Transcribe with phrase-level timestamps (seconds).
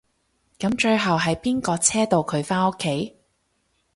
[0.57, 3.17] 噉最後係邊個車到佢返屋企？